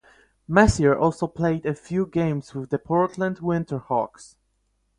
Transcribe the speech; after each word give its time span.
Messier 0.47 0.97
also 0.97 1.27
played 1.27 1.63
a 1.63 1.75
few 1.75 2.07
games 2.07 2.55
with 2.55 2.71
the 2.71 2.79
Portland 2.79 3.37
Winter 3.37 3.77
Hawks. 3.77 4.35